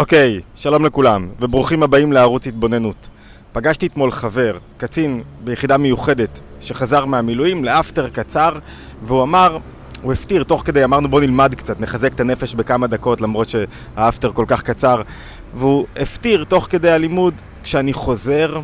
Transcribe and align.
אוקיי, 0.00 0.40
שלום 0.54 0.84
לכולם, 0.86 1.28
וברוכים 1.40 1.82
הבאים 1.82 2.12
לערוץ 2.12 2.46
התבוננות. 2.46 3.08
פגשתי 3.52 3.86
אתמול 3.86 4.10
חבר, 4.10 4.58
קצין 4.76 5.22
ביחידה 5.44 5.78
מיוחדת, 5.78 6.40
שחזר 6.60 7.04
מהמילואים 7.04 7.64
לאפטר 7.64 8.08
קצר, 8.08 8.58
והוא 9.02 9.22
אמר, 9.22 9.58
הוא 10.02 10.12
הפטיר 10.12 10.42
תוך 10.44 10.62
כדי, 10.64 10.84
אמרנו 10.84 11.08
בוא 11.08 11.20
נלמד 11.20 11.54
קצת, 11.54 11.80
נחזק 11.80 12.12
את 12.14 12.20
הנפש 12.20 12.54
בכמה 12.54 12.86
דקות 12.86 13.20
למרות 13.20 13.48
שהאפטר 13.48 14.32
כל 14.32 14.44
כך 14.48 14.62
קצר, 14.62 15.02
והוא 15.54 15.86
הפטיר 15.96 16.44
תוך 16.44 16.66
כדי 16.70 16.90
הלימוד, 16.90 17.34
כשאני 17.62 17.92
חוזר, 17.92 18.60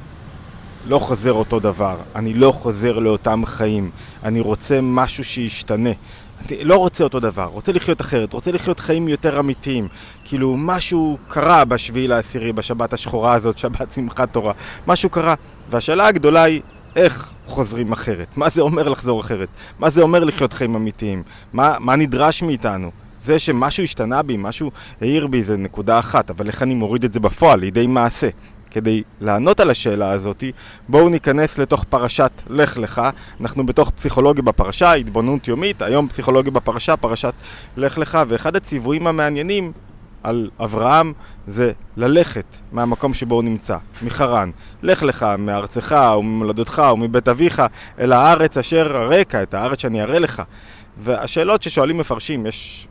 לא 0.89 0.99
חוזר 0.99 1.33
אותו 1.33 1.61
דבר, 1.61 1.97
אני 2.17 2.35
לא 2.35 2.53
חוזר 2.53 2.99
לאותם 2.99 3.43
חיים, 3.47 3.91
אני 4.25 4.41
רוצה 4.41 4.79
משהו 4.83 5.25
שישתנה. 5.25 5.91
לא 6.65 6.77
רוצה 6.77 7.05
אותו 7.05 7.21
דבר, 7.21 7.45
רוצה 7.45 7.73
לחיות 7.73 8.01
אחרת, 8.01 8.33
רוצה 8.33 8.53
לחיות 8.53 8.81
חיים 8.81 9.09
יותר 9.09 9.39
אמיתיים. 9.39 9.89
כאילו, 10.25 10.57
משהו 10.59 11.19
קרה 11.29 11.65
בשביעי 11.65 12.09
לעשירי, 12.09 12.53
בשבת 12.53 12.93
השחורה 12.93 13.35
הזאת, 13.35 13.59
שבת 13.63 13.93
שמחת 13.93 14.33
תורה. 14.33 14.53
משהו 14.87 15.11
קרה. 15.11 15.35
והשאלה 15.71 16.07
הגדולה 16.07 16.43
היא, 16.43 16.61
איך 16.97 17.33
חוזרים 17.47 17.93
אחרת? 17.93 18.27
מה 18.37 18.51
זה 18.51 18.61
אומר 18.61 18.89
לחזור 18.89 19.21
אחרת? 19.21 19.49
מה 19.79 19.91
זה 19.91 20.03
אומר 20.03 20.25
לחיות 20.25 20.53
חיים 20.53 20.75
אמיתיים? 20.75 21.23
מה, 21.53 21.77
מה 21.81 21.97
נדרש 21.97 22.43
מאיתנו? 22.43 22.91
זה 23.23 23.39
שמשהו 23.39 23.85
השתנה 23.85 24.23
בי, 24.23 24.37
משהו 24.39 24.71
העיר 25.01 25.27
בי, 25.27 25.43
זה 25.43 25.57
נקודה 25.57 25.99
אחת, 25.99 26.31
אבל 26.31 26.47
איך 26.47 26.63
אני 26.63 26.75
מוריד 26.75 27.05
את 27.05 27.13
זה 27.13 27.21
בפועל, 27.21 27.61
לידי 27.61 27.87
מעשה? 27.87 28.29
כדי 28.73 29.03
לענות 29.21 29.61
על 29.61 29.71
השאלה 29.71 30.11
הזאת, 30.11 30.45
בואו 30.89 31.09
ניכנס 31.09 31.59
לתוך 31.59 31.85
פרשת 31.85 32.33
לך 32.51 32.77
לך. 32.77 33.03
אנחנו 33.41 33.67
בתוך 33.67 33.91
פסיכולוגיה 33.91 34.43
בפרשה, 34.43 34.93
התבוננות 34.93 35.49
יומית, 35.49 35.83
היום 35.83 36.09
פסיכולוגיה 36.09 36.53
בפרשה, 36.53 36.97
פרשת 36.97 37.35
לך 37.77 37.99
לך, 37.99 38.19
ואחד 38.29 38.57
הציוויים 38.57 39.07
המעניינים 39.07 39.73
על 40.23 40.51
אברהם 40.61 41.13
זה 41.47 41.73
ללכת 41.97 42.57
מהמקום 42.73 43.15
שבו 43.15 43.35
הוא 43.35 43.45
נמצא, 43.45 43.77
מחרן. 44.03 44.51
לך 44.83 45.03
לך 45.03 45.27
מארצך 45.39 45.97
וממולדתך 46.19 46.83
ומבית 46.95 47.29
אביך 47.29 47.63
אל 48.01 48.13
הארץ 48.13 48.57
אשר 48.57 48.97
הרקע, 48.97 49.43
את 49.43 49.55
הארץ 49.55 49.81
שאני 49.81 50.03
אראה 50.03 50.19
לך. 50.19 50.43
והשאלות 50.99 51.63
ששואלים 51.63 51.99
מפרשים, 51.99 52.47
יש 52.47 52.89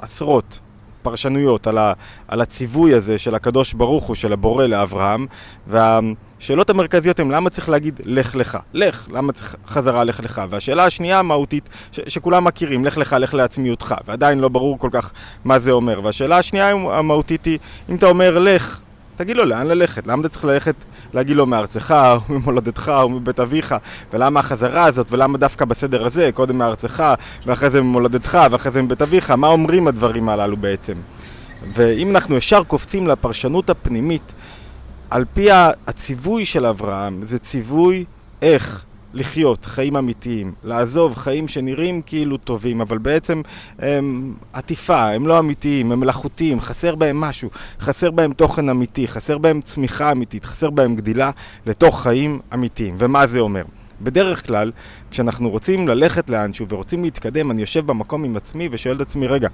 עשרות. 0.00 0.58
פרשנויות 1.02 1.66
על, 1.66 1.78
ה, 1.78 1.92
על 2.28 2.40
הציווי 2.40 2.94
הזה 2.94 3.18
של 3.18 3.34
הקדוש 3.34 3.72
ברוך 3.72 4.04
הוא, 4.04 4.16
של 4.16 4.32
הבורא 4.32 4.66
לאברהם, 4.66 5.26
והשאלות 5.66 6.70
המרכזיות 6.70 7.20
הן 7.20 7.30
למה 7.30 7.50
צריך 7.50 7.68
להגיד 7.68 8.00
לך 8.04 8.34
לך, 8.34 8.58
לך, 8.72 9.08
למה 9.12 9.32
צריך 9.32 9.56
חזרה 9.66 10.04
לך 10.04 10.20
לך, 10.20 10.42
והשאלה 10.50 10.84
השנייה 10.84 11.18
המהותית, 11.18 11.68
ש, 11.92 12.00
שכולם 12.06 12.44
מכירים, 12.44 12.84
לך 12.84 12.96
לך, 12.96 13.16
לך 13.18 13.34
לעצמיותך, 13.34 13.94
ועדיין 14.06 14.38
לא 14.38 14.48
ברור 14.48 14.78
כל 14.78 14.88
כך 14.92 15.12
מה 15.44 15.58
זה 15.58 15.72
אומר, 15.72 16.00
והשאלה 16.04 16.38
השנייה 16.38 16.70
המהותית 16.70 17.44
היא, 17.44 17.58
אם 17.90 17.94
אתה 17.94 18.06
אומר 18.06 18.38
לך, 18.38 18.80
תגיד 19.16 19.36
לו 19.36 19.44
לאן 19.44 19.66
ללכת, 19.66 20.06
למה 20.06 20.20
אתה 20.20 20.28
צריך 20.28 20.44
ללכת 20.44 20.74
להגיד 21.14 21.36
לו 21.36 21.46
מארצך, 21.46 21.90
או 21.90 22.20
ממולדתך, 22.34 22.92
או 23.02 23.08
מבית 23.08 23.40
אביך, 23.40 23.74
ולמה 24.12 24.40
החזרה 24.40 24.84
הזאת, 24.84 25.12
ולמה 25.12 25.38
דווקא 25.38 25.64
בסדר 25.64 26.06
הזה, 26.06 26.30
קודם 26.34 26.58
מארצך, 26.58 27.02
ואחרי 27.46 27.70
זה 27.70 27.82
ממולדתך, 27.82 28.38
ואחרי 28.50 28.72
זה 28.72 28.82
מבית 28.82 29.02
אביך, 29.02 29.30
מה 29.30 29.48
אומרים 29.48 29.88
הדברים 29.88 30.28
הללו 30.28 30.56
בעצם? 30.56 30.94
ואם 31.72 32.10
אנחנו 32.10 32.36
ישר 32.36 32.64
קופצים 32.64 33.06
לפרשנות 33.06 33.70
הפנימית, 33.70 34.32
על 35.10 35.24
פי 35.34 35.48
הציווי 35.86 36.44
של 36.44 36.66
אברהם, 36.66 37.20
זה 37.22 37.38
ציווי 37.38 38.04
איך 38.42 38.84
לחיות 39.14 39.66
חיים 39.66 39.96
אמיתיים, 39.96 40.52
לעזוב 40.64 41.16
חיים 41.16 41.48
שנראים 41.48 42.02
כאילו 42.02 42.36
טובים, 42.36 42.80
אבל 42.80 42.98
בעצם 42.98 43.42
הם 43.78 44.34
עטיפה, 44.52 45.10
הם 45.10 45.26
לא 45.26 45.38
אמיתיים, 45.38 45.92
הם 45.92 46.00
מלאכותיים, 46.00 46.60
חסר 46.60 46.94
בהם 46.94 47.20
משהו, 47.20 47.50
חסר 47.80 48.10
בהם 48.10 48.32
תוכן 48.32 48.68
אמיתי, 48.68 49.08
חסר 49.08 49.38
בהם 49.38 49.60
צמיחה 49.60 50.12
אמיתית, 50.12 50.44
חסר 50.44 50.70
בהם 50.70 50.96
גדילה 50.96 51.30
לתוך 51.66 52.02
חיים 52.02 52.40
אמיתיים. 52.54 52.94
ומה 52.98 53.26
זה 53.26 53.38
אומר? 53.38 53.62
בדרך 54.00 54.46
כלל, 54.46 54.72
כשאנחנו 55.12 55.50
רוצים 55.50 55.88
ללכת 55.88 56.30
לאנשהו 56.30 56.66
ורוצים 56.68 57.04
להתקדם, 57.04 57.50
אני 57.50 57.60
יושב 57.60 57.86
במקום 57.86 58.24
עם 58.24 58.36
עצמי 58.36 58.68
ושואל 58.72 58.96
את 58.96 59.00
עצמי, 59.00 59.26
רגע, 59.26 59.48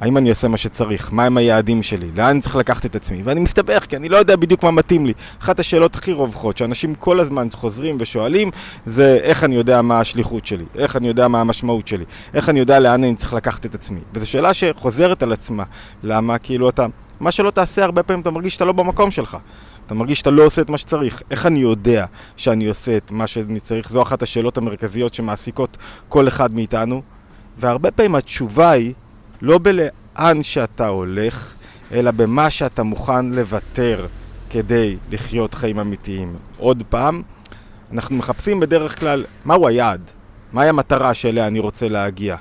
האם 0.00 0.16
אני 0.16 0.30
עושה 0.30 0.48
מה 0.48 0.56
שצריך? 0.56 1.12
מהם 1.12 1.36
היעדים 1.36 1.82
שלי? 1.82 2.10
לאן 2.16 2.40
צריך 2.40 2.56
לקחת 2.56 2.86
את 2.86 2.96
עצמי? 2.96 3.22
ואני 3.24 3.40
מסתבך, 3.40 3.84
כי 3.88 3.96
אני 3.96 4.08
לא 4.08 4.16
יודע 4.16 4.36
בדיוק 4.36 4.62
מה 4.62 4.70
מתאים 4.70 5.06
לי. 5.06 5.12
אחת 5.40 5.60
השאלות 5.60 5.94
הכי 5.94 6.12
רווחות 6.12 6.56
שאנשים 6.56 6.94
כל 6.94 7.20
הזמן 7.20 7.48
חוזרים 7.52 7.96
ושואלים, 8.00 8.50
זה 8.86 9.18
איך 9.22 9.44
אני 9.44 9.54
יודע 9.54 9.82
מה 9.82 10.00
השליחות 10.00 10.46
שלי? 10.46 10.64
איך 10.74 10.96
אני 10.96 11.08
יודע 11.08 11.28
מה 11.28 11.40
המשמעות 11.40 11.88
שלי? 11.88 12.04
איך 12.34 12.48
אני 12.48 12.58
יודע 12.58 12.80
לאן 12.80 13.04
אני 13.04 13.14
צריך 13.14 13.32
לקחת 13.32 13.66
את 13.66 13.74
עצמי? 13.74 14.00
וזו 14.14 14.30
שאלה 14.30 14.54
שחוזרת 14.54 15.22
על 15.22 15.32
עצמה. 15.32 15.64
למה? 16.02 16.38
כאילו 16.38 16.68
אתה... 16.68 16.86
מה 17.20 17.32
שלא 17.32 17.50
תעשה, 17.50 17.84
הרבה 17.84 18.02
פעמים 18.02 18.20
אתה 18.20 18.30
מרגיש 18.30 18.54
שאתה 18.54 18.64
לא 18.64 18.72
במקום 18.72 19.10
שלך. 19.10 19.36
אתה 19.86 19.94
מרגיש 19.94 20.18
שאתה 20.18 20.30
לא 20.30 20.42
עושה 20.42 20.62
את 20.62 20.68
מה 20.68 20.78
שצריך. 20.78 21.22
איך 21.30 21.46
אני 21.46 21.58
יודע 21.58 22.06
שאני 22.36 22.66
עושה 22.66 22.96
את 22.96 23.10
מה 23.10 23.26
שאני 23.26 23.60
צריך? 23.60 23.88
זו 23.90 24.02
אחת 24.02 24.22
השאלות 24.22 24.58
המרכזיות 24.58 25.14
שמעסיקות 25.14 25.76
כל 26.08 26.28
אחד 26.28 26.54
מאיתנו. 26.54 27.02
והרבה 27.58 27.90
פעמים 27.90 28.14
התשובה 28.14 28.70
היא 28.70 28.94
לא 29.42 29.58
בלאן 29.58 30.42
שאתה 30.42 30.86
הולך, 30.86 31.54
אלא 31.92 32.10
במה 32.10 32.50
שאתה 32.50 32.82
מוכן 32.82 33.26
לוותר 33.26 34.06
כדי 34.50 34.96
לחיות 35.10 35.54
חיים 35.54 35.78
אמיתיים. 35.78 36.36
עוד 36.58 36.82
פעם, 36.88 37.22
אנחנו 37.92 38.16
מחפשים 38.16 38.60
בדרך 38.60 39.00
כלל 39.00 39.24
מהו 39.44 39.68
היעד, 39.68 40.00
מהי 40.52 40.68
המטרה 40.68 41.14
שאליה 41.14 41.46
אני 41.46 41.58
רוצה 41.58 41.88
להגיע. 41.88 42.36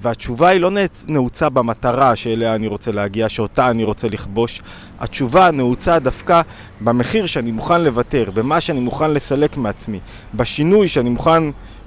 והתשובה 0.00 0.48
היא 0.48 0.60
לא 0.60 0.70
נעוצה 1.08 1.48
במטרה 1.48 2.16
שאליה 2.16 2.54
אני 2.54 2.66
רוצה 2.66 2.92
להגיע, 2.92 3.28
שאותה 3.28 3.70
אני 3.70 3.84
רוצה 3.84 4.08
לכבוש. 4.08 4.62
התשובה 5.00 5.50
נעוצה 5.50 5.98
דווקא 5.98 6.40
במחיר 6.80 7.26
שאני 7.26 7.52
מוכן 7.52 7.80
לוותר, 7.80 8.30
במה 8.34 8.60
שאני 8.60 8.80
מוכן 8.80 9.10
לסלק 9.10 9.56
מעצמי, 9.56 10.00
בשינוי 10.34 10.88
שאני 10.88 11.10
מוכן 11.10 11.42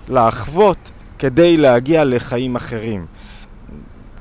לחוות 0.09 0.91
כדי 1.19 1.57
להגיע 1.57 2.03
לחיים 2.05 2.55
אחרים. 2.55 3.05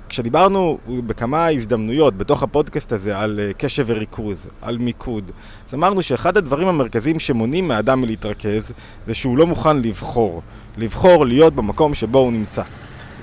כשדיברנו 0.08 0.78
בכמה 0.88 1.46
הזדמנויות 1.46 2.18
בתוך 2.18 2.42
הפודקאסט 2.42 2.92
הזה 2.92 3.18
על 3.18 3.40
אה, 3.42 3.52
קשב 3.52 3.84
וריכוז, 3.86 4.48
על 4.62 4.78
מיקוד, 4.78 5.30
אז 5.68 5.74
אמרנו 5.74 6.02
שאחד 6.02 6.36
הדברים 6.36 6.68
המרכזיים 6.68 7.18
שמונעים 7.18 7.68
מאדם 7.68 8.00
מלהתרכז 8.00 8.72
זה 9.06 9.14
שהוא 9.14 9.38
לא 9.38 9.46
מוכן 9.46 9.76
לבחור. 9.82 10.42
לבחור 10.76 11.26
להיות 11.26 11.54
במקום 11.54 11.94
שבו 11.94 12.18
הוא 12.18 12.32
נמצא. 12.32 12.62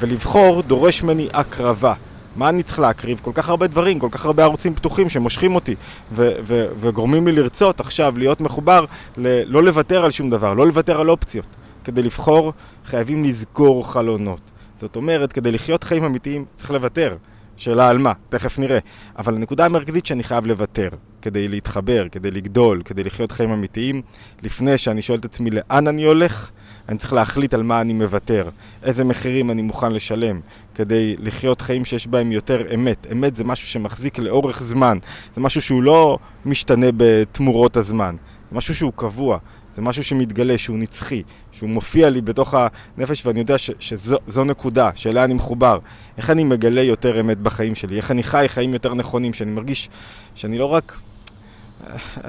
ולבחור 0.04 0.62
דורש 0.62 1.04
ממני 1.04 1.28
הקרבה. 1.34 1.94
מה 2.36 2.50
אני 2.50 2.64
צריך 2.64 2.80
להקריב? 2.80 3.20
כל 3.24 3.32
כך 3.34 3.50
הרבה 3.50 3.68
דברים, 3.68 4.00
כל 4.00 4.08
כך 4.12 4.26
הרבה 4.26 4.44
ערוצים 4.44 4.76
פתוחים 4.76 5.10
שמושכים 5.10 5.56
אותי 5.56 5.76
ו- 6.12 6.32
ו- 6.44 6.68
וגורמים 6.80 7.28
לי 7.28 7.34
לרצות 7.36 7.80
עכשיו 7.80 8.14
להיות 8.18 8.42
מחובר, 8.42 8.86
ל- 9.18 9.44
לא 9.54 9.64
לוותר 9.64 10.06
על 10.06 10.12
שום 10.12 10.30
דבר, 10.30 10.54
לא 10.54 10.68
לוותר 10.68 11.02
על 11.02 11.10
אופציות. 11.10 11.48
כדי 11.84 12.04
לבחור 12.04 12.54
חייבים 12.86 13.24
לסגור 13.24 13.92
חלונות. 13.92 14.42
זאת 14.80 14.96
אומרת, 14.96 15.34
כדי 15.34 15.52
לחיות 15.52 15.84
חיים 15.84 16.04
אמיתיים 16.04 16.46
צריך 16.56 16.72
לוותר. 16.72 17.16
שאלה 17.58 17.90
על 17.90 17.98
מה, 17.98 18.14
תכף 18.30 18.60
נראה. 18.60 18.80
אבל 19.18 19.36
הנקודה 19.36 19.66
המרכזית 19.66 20.06
שאני 20.06 20.24
חייב 20.24 20.46
לוותר, 20.46 20.90
כדי 21.22 21.48
להתחבר, 21.48 22.06
כדי 22.12 22.32
לגדול, 22.32 22.82
כדי 22.86 23.04
לחיות 23.04 23.32
חיים 23.32 23.52
אמיתיים, 23.52 24.02
לפני 24.42 24.78
שאני 24.78 25.02
שואל 25.02 25.20
את 25.20 25.26
עצמי 25.26 25.50
לאן 25.50 25.88
אני 25.88 26.04
הולך, 26.04 26.50
אני 26.90 26.98
צריך 26.98 27.14
להחליט 27.14 27.54
על 27.54 27.64
מה 27.64 27.82
אני 27.82 27.94
מוותר, 27.94 28.50
איזה 28.84 29.04
מחירים 29.04 29.52
אני 29.52 29.62
מוכן 29.62 29.92
לשלם, 29.92 30.40
כדי 30.76 31.16
לחיות 31.20 31.62
חיים 31.62 31.86
שיש 31.86 32.08
בהם 32.08 32.32
יותר 32.32 32.74
אמת. 32.74 33.08
אמת 33.12 33.36
זה 33.36 33.44
משהו 33.44 33.68
שמחזיק 33.68 34.20
לאורך 34.20 34.64
זמן, 34.64 34.98
זה 35.36 35.42
משהו 35.42 35.62
שהוא 35.62 35.84
לא 35.84 36.18
משתנה 36.46 36.88
בתמורות 36.98 37.78
הזמן, 37.78 38.16
זה 38.52 38.58
משהו 38.58 38.76
שהוא 38.76 38.94
קבוע, 38.96 39.38
זה 39.76 39.82
משהו 39.82 40.04
שמתגלה, 40.04 40.58
שהוא 40.58 40.78
נצחי, 40.78 41.24
שהוא 41.52 41.70
מופיע 41.70 42.10
לי 42.10 42.22
בתוך 42.22 42.54
הנפש 42.98 43.26
ואני 43.26 43.40
יודע 43.40 43.58
ש, 43.58 43.72
שזו 43.80 44.44
נקודה, 44.46 44.90
שאליה 44.96 45.24
אני 45.24 45.34
מחובר. 45.34 45.80
איך 46.18 46.30
אני 46.30 46.44
מגלה 46.44 46.82
יותר 46.82 47.20
אמת 47.20 47.38
בחיים 47.38 47.76
שלי, 47.76 47.98
איך 47.98 48.12
אני 48.12 48.24
חי 48.24 48.46
חיים 48.48 48.74
יותר 48.74 48.94
נכונים, 48.94 49.34
שאני 49.34 49.52
מרגיש 49.52 49.90
שאני 50.36 50.58
לא 50.58 50.66
רק, 50.66 50.98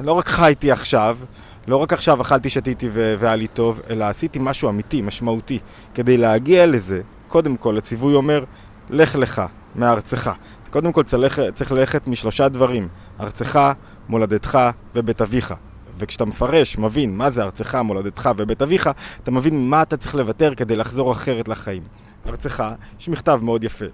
לא 0.02 0.12
רק 0.12 0.28
חייתי 0.28 0.70
עכשיו, 0.70 1.18
לא 1.66 1.76
רק 1.76 1.92
עכשיו 1.92 2.22
אכלתי, 2.22 2.50
שתיתי 2.50 2.88
והיה 2.92 3.36
לי 3.36 3.46
טוב, 3.46 3.80
אלא 3.90 4.04
עשיתי 4.04 4.38
משהו 4.42 4.68
אמיתי, 4.68 5.02
משמעותי. 5.02 5.58
כדי 5.94 6.16
להגיע 6.16 6.66
לזה, 6.66 7.00
קודם 7.28 7.56
כל, 7.56 7.78
הציווי 7.78 8.14
אומר, 8.14 8.44
לך 8.90 9.16
לך 9.16 9.42
מארצך. 9.76 10.30
קודם 10.70 10.92
כל 10.92 11.02
צריך, 11.02 11.40
צריך 11.54 11.72
ללכת 11.72 12.06
משלושה 12.08 12.48
דברים, 12.48 12.88
ארצך, 13.20 13.72
מולדתך 14.08 14.58
ובית 14.94 15.22
אביך. 15.22 15.54
וכשאתה 15.98 16.24
מפרש, 16.24 16.78
מבין 16.78 17.16
מה 17.16 17.30
זה 17.30 17.42
ארצך, 17.42 17.74
מולדתך 17.74 18.30
ובית 18.36 18.62
אביך, 18.62 18.90
אתה 19.22 19.30
מבין 19.30 19.70
מה 19.70 19.82
אתה 19.82 19.96
צריך 19.96 20.14
לוותר 20.14 20.54
כדי 20.54 20.76
לחזור 20.76 21.12
אחרת 21.12 21.48
לחיים. 21.48 21.82
ארצך, 22.28 22.64
יש 23.00 23.08
מכתב 23.08 23.40
מאוד 23.42 23.64
יפה. 23.64 23.84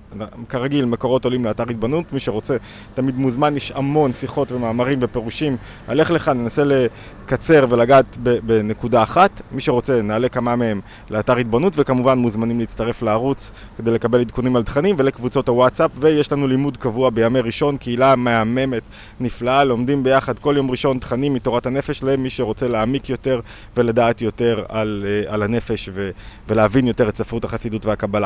כרגיל, 0.48 0.84
מקורות 0.84 1.24
עולים 1.24 1.44
לאתר 1.44 1.64
התבנות, 1.70 2.12
מי 2.12 2.20
שרוצה 2.20 2.56
תמיד 2.94 3.18
מוזמן, 3.18 3.56
יש 3.56 3.72
המון 3.74 4.12
שיחות 4.12 4.52
ומאמרים 4.52 4.98
ופירושים. 5.02 5.56
הלך 5.88 6.10
לך, 6.10 6.28
ננסה 6.28 6.62
לקצר 6.64 7.66
ולגעת 7.68 8.16
בנקודה 8.22 9.02
אחת. 9.02 9.42
מי 9.52 9.60
שרוצה, 9.60 10.02
נעלה 10.02 10.28
כמה 10.28 10.56
מהם 10.56 10.80
לאתר 11.10 11.36
התבנות, 11.36 11.72
וכמובן 11.76 12.18
מוזמנים 12.18 12.60
להצטרף 12.60 13.02
לערוץ 13.02 13.52
כדי 13.76 13.90
לקבל 13.90 14.20
עדכונים 14.20 14.56
על 14.56 14.62
תכנים 14.62 14.96
ולקבוצות 14.98 15.48
הוואטסאפ, 15.48 15.90
ויש 15.98 16.32
לנו 16.32 16.46
לימוד 16.46 16.76
קבוע 16.76 17.10
בימי 17.10 17.40
ראשון, 17.40 17.76
קהילה 17.76 18.16
מהממת, 18.16 18.82
נפלאה, 19.20 19.64
לומדים 19.64 20.02
ביחד 20.02 20.38
כל 20.38 20.54
יום 20.56 20.70
ראשון 20.70 20.98
תכנים 20.98 21.34
מתורת 21.34 21.66
הנפש 21.66 22.02
למי 22.02 22.30
שרוצה 22.30 22.68
להעמיק 22.68 23.10
יותר 23.10 23.40
ולדעת 23.76 24.22
יותר 24.22 24.64
על, 24.68 25.04
אה, 25.06 25.34
על 25.34 25.42
הנפש 25.42 25.88
ו, 25.92 26.10
ולהבין 26.48 26.86
יותר 26.86 27.08
את 27.08 27.16
ספרות 27.16 27.44
החסידות 27.44 27.86
והקבלה. 27.86 28.19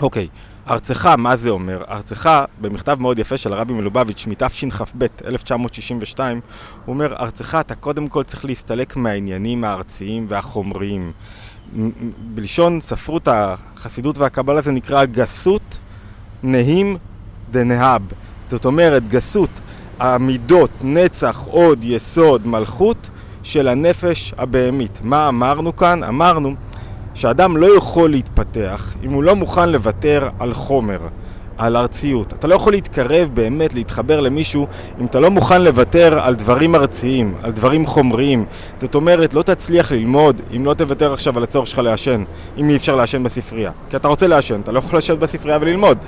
אוקיי, 0.00 0.28
ארצך, 0.70 1.06
מה 1.06 1.36
זה 1.36 1.50
אומר? 1.50 1.82
ארצך, 1.88 2.30
במכתב 2.60 2.96
מאוד 3.00 3.18
יפה 3.18 3.36
של 3.36 3.52
הרבי 3.52 3.72
מלובביץ' 3.72 4.26
מתשכ"ב, 4.26 5.06
1962, 5.26 6.40
הוא 6.84 6.94
אומר, 6.94 7.16
ארצך, 7.16 7.56
אתה 7.60 7.74
קודם 7.74 8.08
כל 8.08 8.22
צריך 8.22 8.44
להסתלק 8.44 8.96
מהעניינים 8.96 9.64
הארציים 9.64 10.26
והחומריים. 10.28 11.12
בלשון 12.34 12.80
ספרות 12.80 13.28
החסידות 13.30 14.18
והקבלה 14.18 14.60
זה 14.60 14.72
נקרא 14.72 15.04
גסות 15.04 15.78
נהים 16.42 16.96
דנהב. 17.50 18.02
זאת 18.50 18.64
אומרת, 18.64 19.08
גסות, 19.08 19.50
המידות, 19.98 20.70
נצח, 20.82 21.46
עוד, 21.50 21.84
יסוד, 21.84 22.46
מלכות 22.46 23.10
של 23.42 23.68
הנפש 23.68 24.34
הבהמית. 24.38 24.98
מה 25.02 25.28
אמרנו 25.28 25.76
כאן? 25.76 26.02
אמרנו 26.04 26.54
שאדם 27.14 27.56
לא 27.56 27.76
יכול 27.76 28.10
להתפתח 28.10 28.94
אם 29.04 29.12
הוא 29.12 29.22
לא 29.22 29.36
מוכן 29.36 29.68
לוותר 29.68 30.28
על 30.38 30.52
חומר, 30.52 30.98
על 31.58 31.76
ארציות. 31.76 32.32
אתה 32.32 32.46
לא 32.46 32.54
יכול 32.54 32.72
להתקרב 32.72 33.30
באמת, 33.34 33.74
להתחבר 33.74 34.20
למישהו, 34.20 34.66
אם 35.00 35.06
אתה 35.06 35.20
לא 35.20 35.30
מוכן 35.30 35.62
לוותר 35.62 36.20
על 36.22 36.34
דברים 36.34 36.74
ארציים, 36.74 37.34
על 37.42 37.52
דברים 37.52 37.86
חומריים. 37.86 38.44
זאת 38.80 38.94
אומרת, 38.94 39.34
לא 39.34 39.42
תצליח 39.42 39.92
ללמוד 39.92 40.42
אם 40.56 40.66
לא 40.66 40.74
תוותר 40.74 41.12
עכשיו 41.12 41.36
על 41.36 41.42
הצורך 41.42 41.66
שלך 41.66 41.78
לעשן, 41.78 42.24
אם 42.58 42.70
אי 42.70 42.76
אפשר 42.76 42.96
לעשן 42.96 43.22
בספרייה. 43.22 43.70
כי 43.90 43.96
אתה 43.96 44.08
רוצה 44.08 44.26
לעשן, 44.26 44.60
אתה 44.60 44.72
לא 44.72 44.78
יכול 44.78 44.98
לשבת 44.98 45.18
בספרייה 45.18 45.58
וללמוד. 45.60 45.98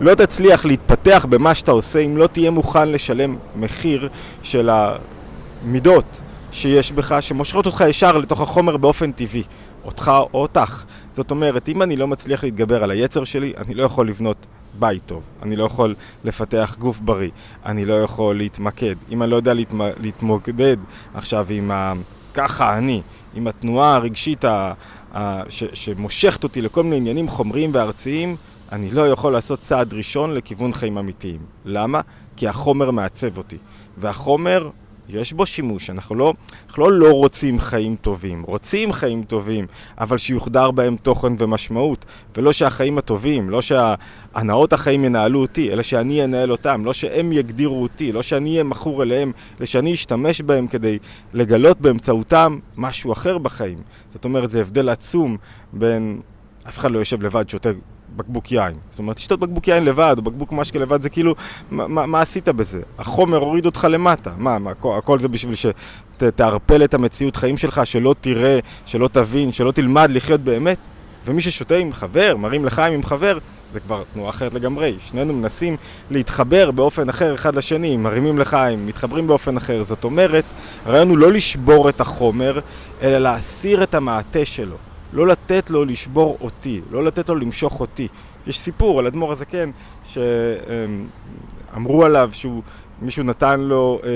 לא 0.00 0.14
תצליח 0.14 0.64
להתפתח 0.64 1.26
במה 1.28 1.54
שאתה 1.54 1.70
עושה 1.72 1.98
אם 1.98 2.16
לא 2.16 2.26
תהיה 2.26 2.50
מוכן 2.50 2.88
לשלם 2.88 3.36
מחיר 3.56 4.08
של 4.42 4.70
המידות 4.72 6.20
שיש 6.52 6.92
בך, 6.92 7.16
שמושכות 7.20 7.66
אותך 7.66 7.84
ישר 7.88 8.18
לתוך 8.18 8.40
החומר 8.40 8.76
באופן 8.76 9.12
טבעי. 9.12 9.42
אותך 9.86 10.12
או 10.34 10.42
אותך. 10.42 10.84
זאת 11.12 11.30
אומרת, 11.30 11.68
אם 11.68 11.82
אני 11.82 11.96
לא 11.96 12.06
מצליח 12.06 12.44
להתגבר 12.44 12.82
על 12.82 12.90
היצר 12.90 13.24
שלי, 13.24 13.52
אני 13.56 13.74
לא 13.74 13.82
יכול 13.82 14.08
לבנות 14.08 14.46
בית 14.78 15.02
טוב, 15.06 15.22
אני 15.42 15.56
לא 15.56 15.64
יכול 15.64 15.94
לפתח 16.24 16.76
גוף 16.78 17.00
בריא, 17.00 17.30
אני 17.66 17.84
לא 17.84 18.02
יכול 18.02 18.36
להתמקד. 18.36 18.94
אם 19.10 19.22
אני 19.22 19.30
לא 19.30 19.36
יודע 19.36 19.54
להתמ... 19.54 19.80
להתמודד 20.00 20.76
עכשיו 21.14 21.46
עם 21.50 21.70
ה... 21.70 21.92
ככה 22.34 22.78
אני, 22.78 23.02
עם 23.34 23.46
התנועה 23.46 23.94
הרגשית 23.94 24.44
ה... 24.44 24.72
ה... 25.14 25.42
ש... 25.50 25.64
שמושכת 25.72 26.44
אותי 26.44 26.62
לכל 26.62 26.82
מיני 26.82 26.96
עניינים 26.96 27.28
חומריים 27.28 27.70
וארציים, 27.74 28.36
אני 28.72 28.90
לא 28.90 29.08
יכול 29.08 29.32
לעשות 29.32 29.60
צעד 29.60 29.94
ראשון 29.94 30.34
לכיוון 30.34 30.72
חיים 30.72 30.98
אמיתיים. 30.98 31.40
למה? 31.64 32.00
כי 32.36 32.48
החומר 32.48 32.90
מעצב 32.90 33.38
אותי. 33.38 33.56
והחומר 33.98 34.70
יש 35.08 35.32
בו 35.32 35.46
שימוש, 35.46 35.90
אנחנו 35.90 36.14
לא, 36.14 36.34
אנחנו 36.68 36.82
לא 36.82 36.92
לא 36.92 37.12
רוצים 37.12 37.60
חיים 37.60 37.96
טובים, 37.96 38.42
רוצים 38.42 38.92
חיים 38.92 39.22
טובים, 39.24 39.66
אבל 39.98 40.18
שיוחדר 40.18 40.70
בהם 40.70 40.96
תוכן 40.96 41.32
ומשמעות, 41.38 42.04
ולא 42.36 42.52
שהחיים 42.52 42.98
הטובים, 42.98 43.50
לא 43.50 43.62
שהנאות 43.62 44.72
החיים 44.72 45.04
ינהלו 45.04 45.40
אותי, 45.40 45.72
אלא 45.72 45.82
שאני 45.82 46.24
אנהל 46.24 46.52
אותם, 46.52 46.84
לא 46.84 46.92
שהם 46.92 47.32
יגדירו 47.32 47.82
אותי, 47.82 48.12
לא 48.12 48.22
שאני 48.22 48.50
אהיה 48.50 48.64
מכור 48.64 49.02
אליהם, 49.02 49.32
אלא 49.58 49.66
שאני 49.66 49.94
אשתמש 49.94 50.40
בהם 50.40 50.66
כדי 50.66 50.98
לגלות 51.34 51.80
באמצעותם 51.80 52.58
משהו 52.76 53.12
אחר 53.12 53.38
בחיים. 53.38 53.78
זאת 54.12 54.24
אומרת, 54.24 54.50
זה 54.50 54.60
הבדל 54.60 54.88
עצום 54.88 55.36
בין... 55.72 56.20
אף 56.68 56.78
אחד 56.78 56.90
לא 56.90 56.98
יושב 56.98 57.22
לבד, 57.22 57.48
שותה 57.48 57.68
בקבוק 58.16 58.52
יין. 58.52 58.74
זאת 58.90 58.98
אומרת, 58.98 59.16
לשתות 59.16 59.40
בקבוק 59.40 59.68
יין 59.68 59.84
לבד, 59.84 60.14
או 60.18 60.22
בקבוק 60.22 60.52
משקה 60.52 60.78
לבד, 60.78 61.02
זה 61.02 61.08
כאילו, 61.08 61.34
מה, 61.70 61.88
מה, 61.88 62.06
מה 62.06 62.20
עשית 62.20 62.48
בזה? 62.48 62.80
החומר 62.98 63.36
הוריד 63.36 63.66
אותך 63.66 63.86
למטה. 63.90 64.30
מה, 64.38 64.58
מה 64.58 64.70
הכל, 64.70 64.98
הכל 64.98 65.18
זה 65.18 65.28
בשביל 65.28 65.54
שתערפל 65.54 66.84
את 66.84 66.94
המציאות 66.94 67.36
חיים 67.36 67.56
שלך, 67.56 67.80
שלא 67.84 68.14
תראה, 68.20 68.58
שלא 68.86 69.08
תבין, 69.08 69.52
שלא 69.52 69.72
תלמד 69.72 70.10
לחיות 70.10 70.40
באמת? 70.40 70.78
ומי 71.26 71.42
ששותה 71.42 71.76
עם 71.76 71.92
חבר, 71.92 72.36
מרים 72.36 72.64
לחיים 72.64 72.94
עם 72.94 73.02
חבר, 73.02 73.38
זה 73.72 73.80
כבר 73.80 74.02
תנועה 74.12 74.30
אחרת 74.30 74.54
לגמרי. 74.54 74.96
שנינו 74.98 75.34
מנסים 75.34 75.76
להתחבר 76.10 76.70
באופן 76.70 77.08
אחר 77.08 77.34
אחד 77.34 77.56
לשני, 77.56 77.96
מרימים 77.96 78.38
לחיים, 78.38 78.86
מתחברים 78.86 79.26
באופן 79.26 79.56
אחר. 79.56 79.84
זאת 79.84 80.04
אומרת, 80.04 80.44
הרעיון 80.86 81.08
הוא 81.08 81.18
לא 81.18 81.32
לשבור 81.32 81.88
את 81.88 82.00
החומר, 82.00 82.60
אלא 83.02 83.18
להסיר 83.18 83.82
את 83.82 83.94
המעטה 83.94 84.44
שלו. 84.44 84.76
לא 85.12 85.26
לתת 85.26 85.70
לו 85.70 85.84
לשבור 85.84 86.36
אותי, 86.40 86.80
לא 86.90 87.04
לתת 87.04 87.28
לו 87.28 87.34
למשוך 87.34 87.80
אותי. 87.80 88.08
יש 88.46 88.58
סיפור 88.58 88.98
על 88.98 89.06
אדמו"ר 89.06 89.32
הזקן 89.32 89.70
שאמרו 90.04 92.04
עליו 92.04 92.30
שהוא, 92.32 92.62
מישהו 93.02 93.24
נתן 93.24 93.60
לו 93.60 94.00
אה, 94.04 94.10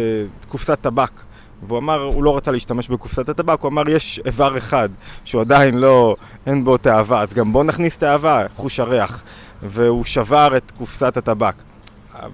קופסת 0.48 0.78
טבק 0.81 1.10
והוא 1.62 1.78
אמר, 1.78 2.02
הוא 2.02 2.25
לא 2.25 2.37
רצה 2.37 2.50
להשתמש 2.50 2.88
בקופסת 2.88 3.28
הטבק, 3.28 3.60
הוא 3.60 3.69
אמר, 3.69 3.88
יש 3.88 4.20
איבר 4.26 4.58
אחד 4.58 4.88
שהוא 5.25 5.40
עדיין 5.40 5.78
לא, 5.78 6.16
אין 6.46 6.64
בו 6.64 6.76
תאווה, 6.76 7.20
אז 7.20 7.34
גם 7.34 7.52
בוא 7.52 7.64
נכניס 7.64 7.98
תאווה, 7.98 8.46
חוש 8.56 8.81
הריח. 8.81 9.22
והוא 9.62 10.04
שבר 10.04 10.56
את 10.56 10.72
קופסת 10.78 11.16
הטבק. 11.16 11.54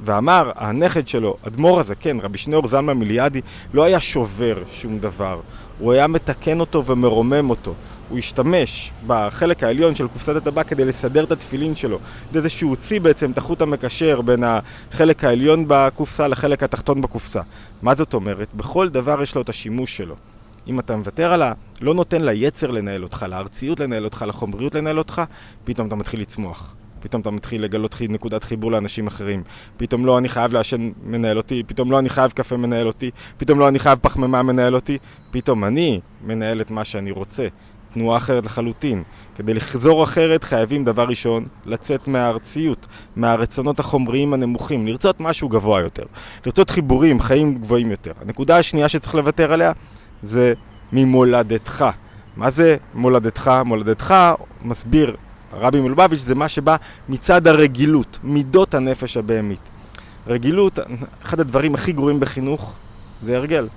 ואמר, 0.05 0.51
הנכד 0.57 1.09
שלו, 1.09 1.37
אדמו"ר 1.47 1.81
הזקן, 1.81 2.21
רבי 2.21 2.39
שניאור 2.39 2.69
זלמן 2.69 2.93
מיליאדי, 2.93 3.41
לא 3.75 3.85
היה 3.85 4.01
שובר 4.01 4.57
שום 4.71 4.99
דבר, 4.99 5.41
הוא 5.79 5.93
היה 5.93 6.07
מתקן 6.07 6.61
אותו 6.61 6.85
ומרומם 6.85 7.51
אותו. 7.51 7.75
הוא 8.09 8.19
השתמש 8.19 8.93
בחלק 9.07 9.63
העליון 9.63 9.95
של 9.95 10.09
קופסת 10.09 10.37
הטבק 10.37 10.69
כדי 10.69 10.85
לסדר 10.85 11.25
את 11.25 11.33
התפילין 11.33 11.75
שלו. 11.75 11.99
זה 12.33 12.41
זה 12.41 12.49
שהוא 12.49 12.71
הוציא 12.71 13.01
בעצם 13.01 13.31
את 13.31 13.39
החוט 13.39 13.63
המקשר 13.63 14.21
בין 14.21 14.45
החלק 14.45 15.25
העליון 15.25 15.65
בקופסה 15.69 16.29
לחלק 16.29 16.63
התחתון 16.63 17.01
בקופסה. 17.01 17.41
מה 17.83 17.95
זאת 17.95 18.15
אומרת? 18.15 18.49
בכל 18.55 18.89
דבר 18.89 19.23
יש 19.23 19.35
לו 19.35 19.43
את 19.43 19.49
השימוש 19.49 19.97
שלו. 19.97 20.15
אם 20.69 20.81
אתה 20.81 20.97
מוותר 20.97 21.33
על 21.33 21.43
ה... 21.43 21.53
לא 21.81 21.95
נותן 21.95 22.23
ליצר 22.23 22.71
לנהל 22.71 23.03
אותך, 23.03 23.27
לארציות 23.29 23.81
לנהל 23.81 24.05
אותך, 24.05 24.25
לחומריות 24.29 24.75
לנהל 24.75 24.99
אותך, 24.99 25.23
פתאום 25.65 25.87
אתה 25.87 25.97
מתחיל 25.97 26.21
לצמוח. 26.21 26.75
פתאום 27.01 27.23
אתה 27.23 27.31
מתחיל 27.31 27.65
לגלות 27.65 27.97
נקודת 28.09 28.45
חיבור 28.45 28.73
לאנשים 28.73 29.07
אחרים. 29.07 29.43
פתאום 29.77 30.07
לא 30.07 30.19
אני 30.19 30.29
חייב 30.29 30.53
לעשן 30.53 30.91
מנהל 31.05 31.37
אותי, 31.37 31.63
פתאום 31.67 31.91
לא 31.91 31.99
אני 31.99 32.09
חייב 32.09 32.31
קפה 32.31 32.57
מנהל 32.57 32.87
אותי, 32.87 33.11
פתאום 33.39 33.59
לא 33.59 33.69
אני 33.69 33.79
חייב 33.79 33.99
פחמימה 34.03 34.43
מנהל 34.43 34.75
אותי, 34.75 34.99
פתאום 35.31 35.65
אני 35.65 36.01
מנהל 36.27 36.61
את 36.61 36.71
מה 36.71 36.85
שאני 36.85 37.11
רוצה. 37.11 37.49
תנועה 37.97 38.17
אחרת 38.17 38.47
לחלוטין. 38.47 39.03
כדי 39.37 39.55
לחזור 39.55 40.05
אחרת 40.05 40.45
חייבים 40.45 40.85
דבר 40.85 41.05
ראשון 41.05 41.47
לצאת 41.67 42.09
מהארציות, 42.09 42.87
מהרצונות 43.17 43.81
החומריים 43.81 44.35
הנמוכים, 44.35 44.87
לרצות 44.87 45.21
משהו 45.21 45.49
גבוה 45.49 45.81
יותר, 45.81 46.03
לרצות 46.47 46.71
חיבורים, 46.71 47.21
חיים 47.21 47.59
גבוהים 47.59 47.91
יותר. 47.91 48.13
הנקודה 48.23 48.57
השנייה 48.57 48.89
שצריך 48.89 49.15
לוותר 49.15 49.53
עליה 49.53 49.73
זה 50.23 50.55
ממולדתך. 50.93 51.85
מה 52.37 52.51
זה 52.51 52.77
מולדתך? 52.95 53.51
מולדתך, 53.65 54.15
מסביר 54.63 55.17
הרבי 55.53 55.81
מלובביץ', 55.81 56.21
זה 56.21 56.35
מה 56.35 56.49
שבא 56.49 56.77
מצד 57.09 57.47
הרגילות, 57.47 58.19
מידות 58.23 58.75
הנפש 58.75 59.17
הבהמית. 59.17 59.69
רגילות, 60.27 60.79
אחד 61.23 61.41
הדברים 61.41 61.75
הכי 61.75 61.93
גרועים 61.93 62.21
בחינוך 62.21 62.75
זה 63.23 63.37
הרגל. 63.37 63.69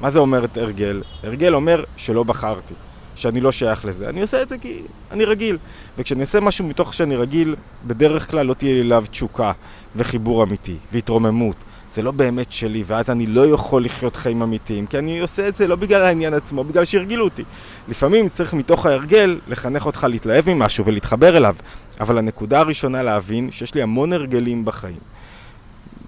מה 0.00 0.10
זה 0.10 0.18
אומר 0.18 0.44
את 0.44 0.56
הרגל? 0.56 1.02
הרגל 1.22 1.54
אומר 1.54 1.84
שלא 1.96 2.22
בחרתי. 2.22 2.74
שאני 3.16 3.40
לא 3.40 3.52
שייך 3.52 3.84
לזה. 3.84 4.08
אני 4.08 4.20
עושה 4.22 4.42
את 4.42 4.48
זה 4.48 4.58
כי 4.58 4.82
אני 5.10 5.24
רגיל. 5.24 5.58
וכשאני 5.98 6.20
אעשה 6.20 6.40
משהו 6.40 6.64
מתוך 6.64 6.94
שאני 6.94 7.16
רגיל, 7.16 7.56
בדרך 7.86 8.30
כלל 8.30 8.46
לא 8.46 8.54
תהיה 8.54 8.74
לי 8.74 8.80
אליו 8.80 9.04
תשוקה 9.10 9.52
וחיבור 9.96 10.42
אמיתי 10.42 10.76
והתרוממות. 10.92 11.56
זה 11.90 12.02
לא 12.02 12.10
באמת 12.10 12.52
שלי, 12.52 12.84
ואז 12.86 13.10
אני 13.10 13.26
לא 13.26 13.46
יכול 13.46 13.84
לחיות 13.84 14.16
חיים 14.16 14.42
אמיתיים, 14.42 14.86
כי 14.86 14.98
אני 14.98 15.20
עושה 15.20 15.48
את 15.48 15.56
זה 15.56 15.66
לא 15.66 15.76
בגלל 15.76 16.02
העניין 16.02 16.34
עצמו, 16.34 16.64
בגלל 16.64 16.84
שהרגילו 16.84 17.24
אותי. 17.24 17.44
לפעמים 17.88 18.28
צריך 18.28 18.54
מתוך 18.54 18.86
ההרגל 18.86 19.38
לחנך 19.48 19.86
אותך 19.86 20.06
להתלהב 20.10 20.50
ממשהו 20.50 20.86
ולהתחבר 20.86 21.36
אליו, 21.36 21.56
אבל 22.00 22.18
הנקודה 22.18 22.60
הראשונה 22.60 23.02
להבין 23.02 23.50
שיש 23.50 23.74
לי 23.74 23.82
המון 23.82 24.12
הרגלים 24.12 24.64
בחיים. 24.64 24.98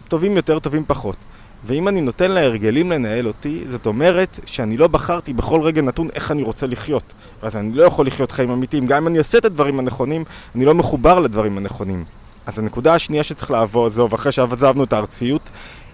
טובים 0.08 0.36
יותר, 0.36 0.58
טובים 0.58 0.84
פחות. 0.86 1.16
ואם 1.64 1.88
אני 1.88 2.00
נותן 2.00 2.30
להרגלים 2.30 2.90
לנהל 2.90 3.26
אותי, 3.26 3.64
זאת 3.70 3.86
אומרת 3.86 4.40
שאני 4.46 4.76
לא 4.76 4.86
בחרתי 4.88 5.32
בכל 5.32 5.62
רגע 5.62 5.82
נתון 5.82 6.08
איך 6.14 6.30
אני 6.30 6.42
רוצה 6.42 6.66
לחיות. 6.66 7.14
ואז 7.42 7.56
אני 7.56 7.72
לא 7.72 7.84
יכול 7.84 8.06
לחיות 8.06 8.30
חיים 8.32 8.50
אמיתיים. 8.50 8.86
גם 8.86 8.96
אם 8.96 9.06
אני 9.06 9.18
אעשה 9.18 9.38
את 9.38 9.44
הדברים 9.44 9.78
הנכונים, 9.78 10.24
אני 10.54 10.64
לא 10.64 10.74
מחובר 10.74 11.20
לדברים 11.20 11.58
הנכונים. 11.58 12.04
אז 12.46 12.58
הנקודה 12.58 12.94
השנייה 12.94 13.22
שצריך 13.22 13.50
לעבור 13.50 13.90
זו, 13.90 14.08
ואחרי 14.10 14.32
שעזבנו 14.32 14.84
את 14.84 14.92
הארציות, 14.92 15.50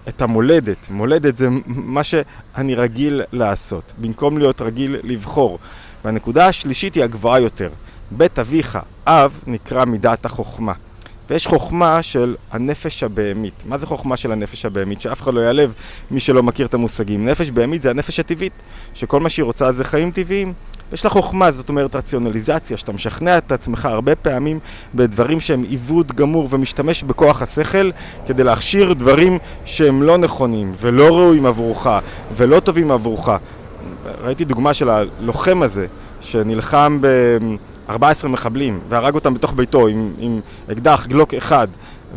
את 0.08 0.22
המולדת. 0.22 0.86
מולדת 0.90 1.36
זה 1.36 1.48
מה 1.66 2.04
שאני 2.04 2.74
רגיל 2.74 3.22
לעשות, 3.32 3.92
במקום 3.98 4.38
להיות 4.38 4.62
רגיל 4.62 4.96
לבחור. 5.02 5.58
והנקודה 6.04 6.46
השלישית 6.46 6.94
היא 6.94 7.04
הגבוהה 7.04 7.40
יותר. 7.40 7.70
בית 8.10 8.38
אביך, 8.38 8.78
אב, 9.06 9.44
נקרא 9.46 9.84
מידת 9.84 10.24
החוכמה. 10.24 10.72
ויש 11.30 11.46
חוכמה 11.46 12.02
של 12.02 12.36
הנפש 12.50 13.02
הבהמית. 13.02 13.62
מה 13.66 13.78
זה 13.78 13.86
חוכמה 13.86 14.16
של 14.16 14.32
הנפש 14.32 14.64
הבהמית? 14.64 15.00
שאף 15.00 15.22
אחד 15.22 15.34
לא 15.34 15.40
יעלב 15.40 15.74
מי 16.10 16.20
שלא 16.20 16.42
מכיר 16.42 16.66
את 16.66 16.74
המושגים. 16.74 17.24
נפש 17.24 17.50
בהמית 17.50 17.82
זה 17.82 17.90
הנפש 17.90 18.20
הטבעית, 18.20 18.52
שכל 18.94 19.20
מה 19.20 19.28
שהיא 19.28 19.44
רוצה 19.44 19.72
זה 19.72 19.84
חיים 19.84 20.10
טבעיים. 20.10 20.52
יש 20.92 21.04
לה 21.04 21.10
חוכמה, 21.10 21.50
זאת 21.50 21.68
אומרת 21.68 21.94
רציונליזציה, 21.94 22.76
שאתה 22.76 22.92
משכנע 22.92 23.38
את 23.38 23.52
עצמך 23.52 23.84
הרבה 23.84 24.14
פעמים 24.14 24.58
בדברים 24.94 25.40
שהם 25.40 25.62
עיוות 25.62 26.12
גמור 26.12 26.48
ומשתמש 26.50 27.02
בכוח 27.02 27.42
השכל 27.42 27.90
כדי 28.26 28.44
להכשיר 28.44 28.92
דברים 28.92 29.38
שהם 29.64 30.02
לא 30.02 30.18
נכונים 30.18 30.72
ולא 30.80 31.16
ראויים 31.16 31.46
עבורך 31.46 31.86
ולא 32.36 32.60
טובים 32.60 32.90
עבורך. 32.90 33.28
ראיתי 34.22 34.44
דוגמה 34.44 34.74
של 34.74 34.90
הלוחם 34.90 35.62
הזה 35.62 35.86
שנלחם 36.20 36.98
ב... 37.00 37.06
14 37.90 38.30
מחבלים 38.30 38.80
והרג 38.88 39.14
אותם 39.14 39.34
בתוך 39.34 39.54
ביתו 39.54 39.86
עם, 39.86 40.12
עם 40.18 40.40
אקדח 40.72 41.06
גלוק 41.06 41.34
אחד 41.34 41.68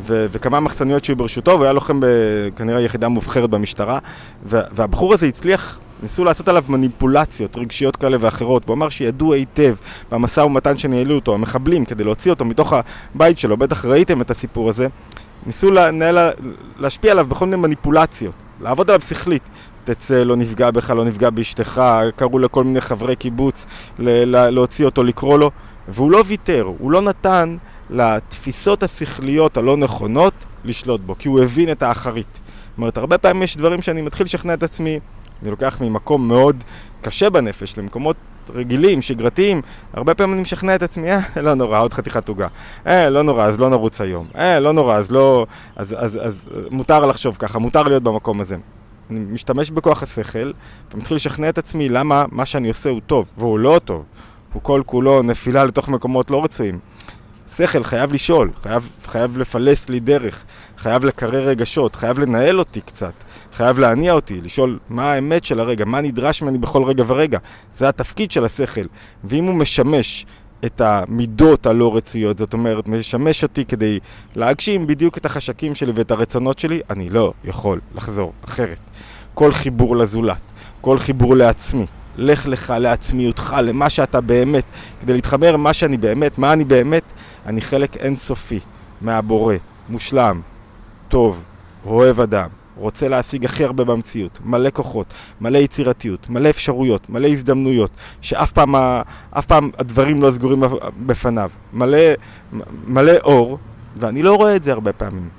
ו- 0.01 0.25
וכמה 0.31 0.59
מחסניות 0.59 1.05
שהיו 1.05 1.15
ברשותו 1.15 1.51
והוא 1.51 1.63
היה 1.63 1.73
לוחם 1.73 1.99
בכנראה 2.01 2.81
יחידה 2.81 3.07
מובחרת 3.07 3.49
במשטרה. 3.49 3.99
והבחור 4.45 5.13
הזה 5.13 5.25
הצליח, 5.25 5.79
ניסו 6.03 6.23
לעשות 6.23 6.47
עליו 6.47 6.63
מניפולציות 6.69 7.57
רגשיות 7.57 7.95
כאלה 7.95 8.17
ואחרות 8.19 8.63
והוא 8.65 8.75
אמר 8.75 8.89
שידעו 8.89 9.33
היטב 9.33 9.75
במשא 10.11 10.41
ומתן 10.41 10.77
שניהלו 10.77 11.15
אותו, 11.15 11.33
המחבלים, 11.33 11.85
כדי 11.85 12.03
להוציא 12.03 12.31
אותו 12.31 12.45
מתוך 12.45 12.73
הבית 13.15 13.39
שלו, 13.39 13.57
בטח 13.57 13.85
ראיתם 13.85 14.21
את 14.21 14.31
הסיפור 14.31 14.69
הזה. 14.69 14.87
ניסו 15.45 15.71
לנהל, 15.71 16.17
להשפיע 16.79 17.11
עליו 17.11 17.25
בכל 17.25 17.45
מיני 17.45 17.57
מניפולציות, 17.57 18.35
לעבוד 18.61 18.89
עליו 18.89 19.01
שכלית 19.01 19.43
תצא, 19.87 20.23
לא 20.23 20.35
נפגע 20.35 20.71
בך, 20.71 20.89
לא 20.89 21.05
נפגע 21.05 21.29
באשתך, 21.29 21.81
קראו 22.15 22.39
לכל 22.39 22.63
מיני 22.63 22.81
חברי 22.81 23.15
קיבוץ 23.15 23.65
להוציא 23.99 24.85
אותו, 24.85 25.03
לקרוא 25.03 25.39
לו, 25.39 25.51
והוא 25.87 26.11
לא 26.11 26.23
ויתר, 26.27 26.71
הוא 26.77 26.91
לא 26.91 27.01
נתן 27.01 27.57
לתפיסות 27.89 28.83
השכליות 28.83 29.57
הלא 29.57 29.77
נכונות 29.77 30.33
לשלוט 30.65 31.01
בו, 31.01 31.15
כי 31.19 31.27
הוא 31.27 31.39
הבין 31.39 31.71
את 31.71 31.83
האחרית. 31.83 32.33
זאת 32.33 32.77
אומרת, 32.77 32.97
הרבה 32.97 33.17
פעמים 33.17 33.43
יש 33.43 33.57
דברים 33.57 33.81
שאני 33.81 34.01
מתחיל 34.01 34.23
לשכנע 34.23 34.53
את 34.53 34.63
עצמי, 34.63 34.99
אני 35.41 35.51
לוקח 35.51 35.81
ממקום 35.81 36.27
מאוד 36.27 36.63
קשה 37.01 37.29
בנפש 37.29 37.77
למקומות 37.77 38.15
רגילים, 38.55 39.01
שגרתיים, 39.01 39.61
הרבה 39.93 40.13
פעמים 40.13 40.33
אני 40.33 40.41
משכנע 40.41 40.75
את 40.75 40.83
עצמי, 40.83 41.11
אה, 41.11 41.19
לא 41.41 41.53
נורא, 41.53 41.79
עוד 41.79 41.93
חתיכת 41.93 42.29
עוגה. 42.29 42.47
אה, 42.87 43.09
לא 43.09 43.21
נורא, 43.21 43.45
אז 43.45 43.59
לא 43.59 43.69
נרוץ 43.69 44.01
היום. 44.01 44.27
אה, 44.37 44.59
לא 44.59 44.73
נורא, 44.73 44.95
אז 44.95 45.11
לא... 45.11 45.45
אז, 45.75 45.95
אז, 45.99 46.19
אז 46.23 46.45
מותר 46.71 47.05
לחשוב 47.05 47.35
ככה, 47.39 47.59
מותר 47.59 47.83
להיות 47.83 48.03
במקום 48.03 48.41
הזה. 48.41 48.57
אני 49.09 49.19
משתמש 49.19 49.71
בכוח 49.71 50.03
השכל 50.03 50.51
ומתחיל 50.93 51.15
לשכנע 51.15 51.49
את 51.49 51.57
עצמי 51.57 51.89
למה 51.89 52.25
מה 52.31 52.45
שאני 52.45 52.67
עושה 52.67 52.89
הוא 52.89 53.01
טוב, 53.07 53.27
והוא 53.37 53.59
לא 53.59 53.81
טוב. 53.85 54.05
הוא 54.53 54.61
כל 54.63 54.81
כולו 54.85 55.23
נפילה 55.23 55.65
לתוך 55.65 55.89
מקומות 55.89 56.31
לא 56.31 56.43
רצויים. 56.43 56.79
שכל 57.55 57.83
חייב 57.83 58.13
לשאול, 58.13 58.51
חייב, 58.63 58.89
חייב 59.05 59.37
לפלס 59.37 59.89
לי 59.89 59.99
דרך, 59.99 60.43
חייב 60.77 61.05
לקרר 61.05 61.47
רגשות, 61.47 61.95
חייב 61.95 62.19
לנהל 62.19 62.59
אותי 62.59 62.81
קצת, 62.81 63.13
חייב 63.53 63.79
להניע 63.79 64.13
אותי, 64.13 64.41
לשאול 64.41 64.79
מה 64.89 65.11
האמת 65.11 65.43
של 65.43 65.59
הרגע, 65.59 65.85
מה 65.85 66.01
נדרש 66.01 66.41
ממני 66.41 66.57
בכל 66.57 66.83
רגע 66.83 67.03
ורגע. 67.07 67.39
זה 67.73 67.89
התפקיד 67.89 68.31
של 68.31 68.45
השכל. 68.45 68.85
ואם 69.23 69.43
הוא 69.45 69.55
משמש 69.55 70.25
את 70.65 70.81
המידות 70.81 71.65
הלא 71.65 71.95
רצויות, 71.95 72.37
זאת 72.37 72.53
אומרת, 72.53 72.87
משמש 72.87 73.43
אותי 73.43 73.65
כדי 73.65 73.99
להגשים 74.35 74.87
בדיוק 74.87 75.17
את 75.17 75.25
החשקים 75.25 75.75
שלי 75.75 75.91
ואת 75.95 76.11
הרצונות 76.11 76.59
שלי, 76.59 76.81
אני 76.89 77.09
לא 77.09 77.33
יכול 77.43 77.79
לחזור 77.95 78.33
אחרת. 78.45 78.79
כל 79.33 79.51
חיבור 79.51 79.97
לזולת, 79.97 80.41
כל 80.81 80.99
חיבור 80.99 81.35
לעצמי, 81.35 81.85
לך 82.17 82.45
לך 82.45 82.73
לעצמיותך, 82.79 83.55
למה 83.63 83.89
שאתה 83.89 84.21
באמת, 84.21 84.63
כדי 85.01 85.13
להתחבר 85.13 85.57
מה 85.57 85.73
שאני 85.73 85.97
באמת, 85.97 86.37
מה 86.37 86.53
אני 86.53 86.65
באמת, 86.65 87.03
אני 87.45 87.61
חלק 87.61 87.97
אינסופי 87.97 88.59
מהבורא, 89.01 89.55
מושלם, 89.89 90.41
טוב, 91.09 91.43
אוהב 91.85 92.19
אדם, 92.19 92.49
רוצה 92.79 93.07
להשיג 93.07 93.45
הכי 93.45 93.63
הרבה 93.63 93.83
במציאות, 93.83 94.39
מלא 94.45 94.69
כוחות, 94.73 95.13
מלא 95.41 95.57
יצירתיות, 95.57 96.29
מלא 96.29 96.49
אפשרויות, 96.49 97.09
מלא 97.09 97.27
הזדמנויות, 97.27 97.91
שאף 98.21 98.51
פעם, 98.51 98.75
אף 99.31 99.45
פעם 99.45 99.71
הדברים 99.77 100.21
לא 100.21 100.31
סגורים 100.31 100.63
בפניו, 101.05 101.51
מלא, 101.73 101.97
מלא 102.87 103.13
אור, 103.23 103.57
ואני 103.95 104.23
לא 104.23 104.35
רואה 104.35 104.55
את 104.55 104.63
זה 104.63 104.71
הרבה 104.71 104.93
פעמים. 104.93 105.29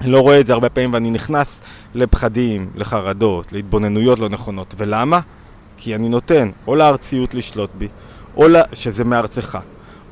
אני 0.00 0.10
לא 0.10 0.20
רואה 0.20 0.40
את 0.40 0.46
זה 0.46 0.52
הרבה 0.52 0.68
פעמים 0.68 0.92
ואני 0.92 1.10
נכנס 1.10 1.60
לפחדים, 1.94 2.70
לחרדות, 2.74 3.52
להתבוננויות 3.52 4.18
לא 4.18 4.28
נכונות. 4.28 4.74
ולמה? 4.78 5.20
כי 5.76 5.94
אני 5.94 6.08
נותן 6.08 6.50
או 6.66 6.74
לארציות 6.74 7.34
לשלוט 7.34 7.70
בי, 7.78 7.88
או 8.36 8.48
לה, 8.48 8.62
שזה 8.72 9.04
מארצך, 9.04 9.58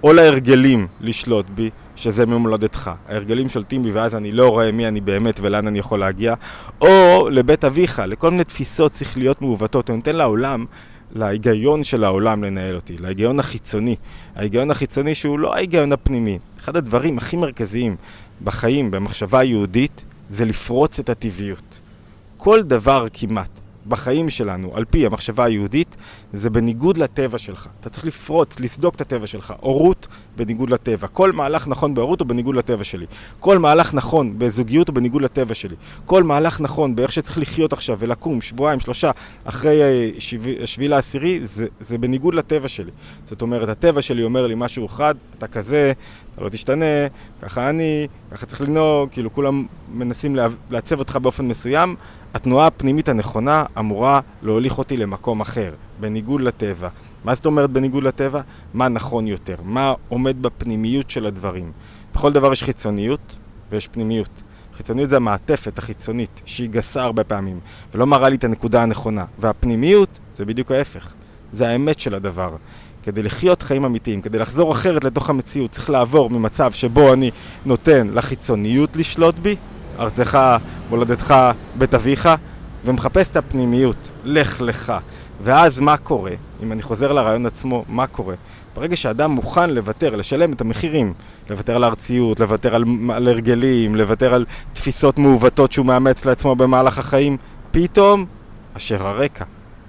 או 0.03 0.12
להרגלים 0.12 0.87
לשלוט 1.00 1.47
בי, 1.55 1.71
שזה 1.97 2.26
ממולדתך. 2.26 2.91
ההרגלים 3.09 3.49
שולטים 3.49 3.83
בי 3.83 3.93
ואז 3.93 4.15
אני 4.15 4.33
לא 4.33 4.49
רואה 4.49 4.73
מי 4.73 4.88
אני 4.88 5.00
באמת 5.00 5.41
ולאן 5.41 5.67
אני 5.67 5.79
יכול 5.79 6.00
להגיע, 6.00 6.35
או 6.81 7.29
לבית 7.31 7.65
אביך, 7.65 8.03
לכל 8.07 8.31
מיני 8.31 8.45
תפיסות 8.45 8.95
שכליות 8.95 9.43
מעוותות. 9.43 9.91
אני 9.91 9.97
נותן 9.97 10.17
לעולם, 10.17 10.65
להיגיון 11.12 11.85
של 11.85 12.05
העולם 12.05 12.45
לנהל 12.45 12.76
אותי, 12.76 12.99
להיגיון 12.99 13.41
החיצוני. 13.41 13.97
ההיגיון 14.37 14.71
החיצוני 14.71 15.15
שהוא 15.15 15.38
לא 15.38 15.55
ההיגיון 15.55 15.93
הפנימי. 15.93 16.38
אחד 16.61 16.76
הדברים 16.76 17.19
הכי 17.19 17.37
מרכזיים 17.37 17.97
בחיים, 18.45 18.91
במחשבה 18.91 19.38
היהודית, 19.38 20.05
זה 20.29 20.45
לפרוץ 20.45 20.99
את 20.99 21.09
הטבעיות. 21.09 21.81
כל 22.37 22.62
דבר 22.62 23.07
כמעט 23.12 23.61
בחיים 23.88 24.31
שלנו, 24.31 24.76
על 24.76 24.85
פי 24.85 25.07
המחשבה 25.07 25.45
היהודית, 25.45 25.97
זה 26.33 26.50
בניגוד 26.50 26.97
לטבע 26.97 27.38
שלך. 27.38 27.69
אתה 27.81 27.90
צריך 27.90 28.07
לפרוץ, 28.07 28.61
לסדוק 28.61 28.95
את 28.95 29.00
הטבע 29.00 29.26
שלך. 29.26 29.55
הורות 29.61 30.07
בניגוד 30.37 30.71
לטבע. 30.71 31.07
כל 31.07 31.33
מהלך 31.33 31.69
נכון 31.69 31.95
בהורות 31.95 32.21
הוא 32.21 32.28
בניגוד 32.28 32.57
לטבע 32.57 32.85
שלי. 32.85 33.07
כל 33.40 33.59
מהלך 33.59 33.95
נכון 33.95 34.38
בזוגיות 34.38 34.88
הוא 34.88 34.95
בניגוד 34.95 35.23
לטבע 35.23 35.55
שלי. 35.55 35.76
כל 36.05 36.23
מהלך 36.23 36.61
נכון 36.61 36.97
באיך 36.97 37.12
שצריך 37.12 37.38
לחיות 37.38 37.73
עכשיו 37.73 37.97
ולקום 37.99 38.40
שבועיים, 38.40 38.81
שלושה, 38.81 39.11
אחרי 39.45 39.81
השביעי 40.62 40.88
לעשירי, 40.88 41.40
זה, 41.47 41.66
זה 41.81 41.99
בניגוד 41.99 42.35
לטבע 42.35 42.69
שלי. 42.69 42.90
זאת 43.28 43.43
אומרת, 43.43 43.69
הטבע 43.69 44.02
שלי 44.02 44.23
אומר 44.23 44.47
לי 44.47 44.55
משהו 44.57 44.87
אחד, 44.87 45.14
אתה 45.38 45.47
כזה, 45.47 45.93
אתה 46.35 46.45
לא 46.45 46.49
תשתנה, 46.49 46.85
ככה 47.43 47.71
אני, 47.71 48.07
ככה 48.31 48.47
צריך 48.47 48.61
לנהוג, 48.61 49.11
כאילו 49.11 49.33
כולם 49.33 49.66
מנסים 49.93 50.37
לעצב 50.71 50.99
אותך 50.99 51.16
באופן 51.16 51.49
מסוים. 51.49 51.97
התנועה 52.37 52.66
הפנימית 52.66 53.09
הנכונה 53.09 53.64
אמורה 53.78 54.21
להוליך 54.43 54.78
אותי 54.78 54.97
למקום 54.97 55.40
אחר, 55.40 55.75
בניגוד 56.00 56.40
לטבע. 56.40 56.88
מה 57.25 57.35
זאת 57.35 57.47
אומרת 57.47 57.71
בניגוד 57.71 58.02
לטבע? 58.02 58.40
מה 58.75 58.88
נכון 58.88 59.26
יותר? 59.26 59.57
מה 59.64 59.95
עומד 60.09 60.43
בפנימיות 60.43 61.11
של 61.11 61.26
הדברים? 61.26 61.73
בכל 62.14 62.33
דבר 62.33 62.52
יש 62.52 62.62
חיצוניות 62.62 63.38
ויש 63.71 63.88
פנימיות. 63.88 64.43
חיצוניות 64.76 65.11
זה 65.11 65.16
המעטפת 65.16 65.78
החיצונית, 65.78 66.40
שהיא 66.45 66.71
גסה 66.71 67.02
הרבה 67.02 67.25
פעמים, 67.25 67.61
ולא 67.95 68.07
מראה 68.07 68.28
לי 68.28 68.37
את 68.37 68.45
הנקודה 68.45 68.83
הנכונה. 68.83 69.25
והפנימיות 69.38 70.19
זה 70.38 70.45
בדיוק 70.45 70.73
ההפך. 70.73 71.12
זה 71.52 71.69
האמת 71.69 72.00
של 72.00 72.14
הדבר. 72.14 72.57
כדי 73.02 73.23
לחיות 73.23 73.62
חיים 73.62 73.85
אמיתיים, 73.85 74.21
כדי 74.23 74.38
לחזור 74.38 74.73
אחרת 74.73 75.05
לתוך 75.05 75.31
המציאות, 75.31 75.71
צריך 75.71 75.90
לעבור 75.90 76.31
ממצב 76.31 76.73
שבו 76.73 77.12
אני 77.12 77.31
נותן 77.66 78.09
לחיצוניות 78.12 78.97
לשלוט 78.97 79.38
בי, 79.38 79.57
ארצך, 79.99 80.59
מולדתך, 80.91 81.35
בית 81.79 81.95
אביך, 81.95 82.29
ומחפש 82.85 83.31
את 83.31 83.37
הפנימיות, 83.37 84.11
לך 84.25 84.61
לך. 84.61 84.93
ואז 85.43 85.81
מה 85.81 85.97
קורה? 85.97 86.33
אם 86.62 86.73
אני 86.73 86.83
חוזר 86.83 87.12
לרעיון 87.12 87.47
עצמו, 87.47 87.85
מה 87.88 88.07
קורה? 88.07 88.35
ברגע 88.76 88.97
שאדם 88.97 89.31
מוכן 89.31 89.71
לוותר, 89.71 90.17
לשלם 90.17 90.53
את 90.53 90.61
המחירים, 90.61 91.12
לוותר 91.50 91.76
על 91.76 91.85
ארציות, 91.85 92.41
לוותר 92.41 92.75
על, 92.75 92.85
על 93.15 93.29
הרגלים, 93.29 93.95
לוותר 93.95 94.35
על 94.35 94.45
תפיסות 94.73 95.19
מעוותות 95.19 95.73
שהוא 95.73 95.87
מאמץ 95.87 96.25
לעצמו 96.25 96.57
במהלך 96.57 96.99
החיים, 96.99 97.37
פתאום 97.71 98.26
אשר 98.76 99.07
הרקע 99.07 99.45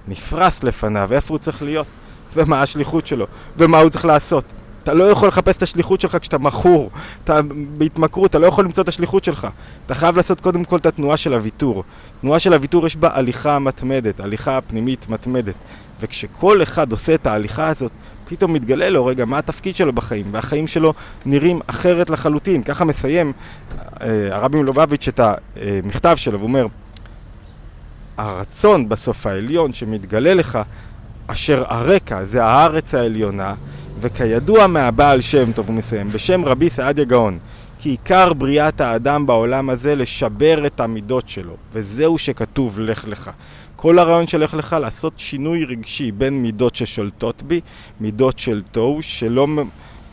נפרס 0.08 0.64
לפניו, 0.64 1.14
איפה 1.14 1.34
הוא 1.34 1.40
צריך 1.40 1.64
להיות, 1.64 1.88
ומה 2.34 2.62
השליחות 2.62 3.08
שלו, 3.08 3.28
ומה 3.58 3.80
הוא 3.80 3.90
צריך 3.90 4.06
לעשות. 4.06 4.46
אתה 4.88 4.96
לא 4.96 5.03
יכול 5.03 5.27
לחפש 5.27 5.58
את 5.58 5.63
השליחות 5.63 6.01
שלך 6.01 6.17
כשאתה 6.22 6.38
מכור, 6.38 6.89
אתה 7.24 7.39
בהתמכרות, 7.77 8.29
אתה 8.29 8.39
לא 8.39 8.48
יכול 8.48 8.65
למצוא 8.65 8.84
את 8.84 8.88
השליחות 8.88 9.24
שלך. 9.24 9.48
אתה 9.86 9.96
חייב 9.96 10.17
לעשות 10.17 10.41
קודם 10.41 10.63
כל 10.63 10.77
את 10.77 10.86
התנועה 10.86 11.17
של 11.17 11.34
הוויתור. 11.34 11.84
תנועה 12.22 12.39
של 12.39 12.53
הוויתור 12.53 12.88
יש 12.88 12.96
בה 12.96 13.10
הליכה 13.13 13.60
מתמדת, 13.60 14.20
הליכה 14.20 14.60
פנימית 14.62 15.10
מתמדת. 15.10 15.56
וכשכל 16.00 16.63
אחד 16.63 16.91
עושה 16.91 17.15
את 17.15 17.27
ההליכה 17.27 17.67
הזאת, 17.67 17.91
פתאום 18.27 18.53
מתגלה 18.53 18.89
לו 18.89 19.06
רגע 19.06 19.25
מה 19.25 19.38
התפקיד 19.38 19.75
שלו 19.75 19.94
בחיים, 19.94 20.25
והחיים 20.32 20.67
שלו 20.67 20.94
נראים 21.25 21.60
אחרת 21.67 22.10
לחלוטין. 22.10 22.63
ככה 22.63 22.86
מסיים 22.86 23.34
אה, 24.01 24.29
הרבי 24.32 24.58
מלובביץ' 24.58 25.08
את 25.08 25.20
המכתב 25.20 26.15
שלו, 26.17 26.34
והוא 26.34 26.48
אומר, 26.48 26.65
הרצון 28.17 28.89
בסוף 28.89 29.25
העליון 29.25 29.74
שמתגלה 29.74 30.34
לך, 30.34 30.60
אשר 31.27 31.63
הרקע 31.67 32.24
זה 32.24 32.46
הארץ 32.46 32.96
העליונה, 32.96 33.53
וכידוע 34.00 34.68
מהבעל 34.68 35.22
שם 35.22 35.51
טוב, 35.51 35.68
הוא 35.68 35.75
מסיים, 35.75 36.10
בשם 36.10 36.46
רבי 36.46 36.70
סעדיה 36.70 37.06
גאון, 37.06 37.39
כי 37.80 37.89
עיקר 37.89 38.34
בריאת 38.34 38.82
האדם 38.82 39.25
בעולם 39.25 39.70
הזה 39.70 39.96
לשבר 39.96 40.66
את 40.66 40.80
המידות 40.80 41.30
שלו, 41.30 41.56
וזהו 41.74 42.18
שכתוב 42.18 42.80
לך 42.80 43.08
לך. 43.08 43.32
כל 43.75 44.00
הרעיון 44.00 44.27
של 44.27 44.44
לך 44.44 44.54
לך 44.54 44.75
לעשות 44.82 45.13
שינוי 45.18 45.66
רגשי 45.66 46.12
בין 46.12 46.42
מידות 46.42 46.75
ששולטות 46.75 47.44
בי, 47.44 47.62
מידות 48.00 48.39
של 48.39 48.62
תוהו, 48.72 49.01
שלא 49.01 49.48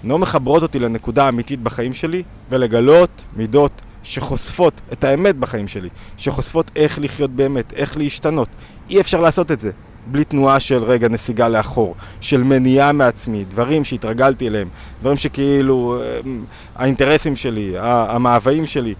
לא 0.04 0.18
מחברות 0.18 0.62
אותי 0.62 0.78
לנקודה 0.78 1.24
האמיתית 1.24 1.60
בחיים 1.60 1.94
שלי, 1.94 2.22
ולגלות 2.50 3.24
מידות 3.36 3.82
שחושפות 4.02 4.80
את 4.92 5.04
האמת 5.04 5.36
בחיים 5.36 5.68
שלי, 5.68 5.88
שחושפות 6.16 6.70
איך 6.76 6.98
לחיות 6.98 7.30
באמת, 7.30 7.72
איך 7.72 7.96
להשתנות. 7.96 8.48
אי 8.90 9.00
אפשר 9.00 9.20
לעשות 9.20 9.52
את 9.52 9.60
זה 9.60 9.70
בלי 10.06 10.24
תנועה 10.24 10.60
של 10.60 10.84
רגע 10.84 11.08
נסיגה 11.08 11.48
לאחור, 11.48 11.94
של 12.20 12.42
מניעה 12.42 12.92
מעצמי, 12.92 13.44
דברים 13.44 13.84
שהתרגלתי 13.84 14.48
אליהם, 14.48 14.68
דברים 15.00 15.16
שכאילו 15.16 15.96
אמ, 16.24 16.44
האינטרסים 16.76 17.36
שלי, 17.36 17.74
המאוויים 17.78 18.66
שלי. 18.66 18.94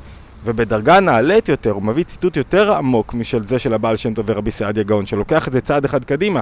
ובדרגה 0.45 1.01
נעלית 1.01 1.49
יותר, 1.49 1.71
הוא 1.71 1.83
מביא 1.83 2.05
ציטוט 2.05 2.37
יותר 2.37 2.73
עמוק 2.73 3.15
משל 3.15 3.43
זה 3.43 3.59
של 3.59 3.75
הבעל 3.75 3.97
שם 3.97 4.15
טוב 4.15 4.25
ורבי 4.29 4.51
סעדיה 4.51 4.83
גאון, 4.83 5.07
שלוקח 5.07 5.49
את 5.49 5.53
זה 5.53 5.61
צעד 5.61 5.85
אחד 5.85 6.05
קדימה. 6.05 6.41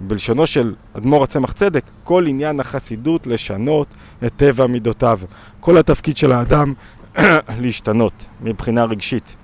בלשונו 0.00 0.46
של 0.46 0.74
אדמו"ר 0.96 1.22
הצמח 1.22 1.52
צדק, 1.52 1.84
כל 2.04 2.26
עניין 2.26 2.60
החסידות 2.60 3.26
לשנות 3.26 3.86
את 4.26 4.32
טבע 4.36 4.66
מידותיו. 4.66 5.18
כל 5.60 5.78
התפקיד 5.78 6.16
של 6.16 6.32
האדם 6.32 6.74
להשתנות 7.60 8.12
מבחינה 8.40 8.84
רגשית. 8.84 9.36